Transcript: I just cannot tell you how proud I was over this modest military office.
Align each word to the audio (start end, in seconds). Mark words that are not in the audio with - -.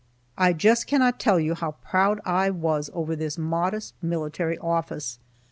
I 0.35 0.53
just 0.53 0.87
cannot 0.87 1.19
tell 1.19 1.39
you 1.39 1.53
how 1.53 1.73
proud 1.83 2.21
I 2.25 2.49
was 2.49 2.89
over 2.91 3.15
this 3.15 3.37
modest 3.37 3.93
military 4.01 4.57
office. 4.57 5.19